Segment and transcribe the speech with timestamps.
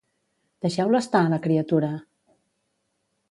[0.65, 1.91] Deixeu-la estar, la criatura!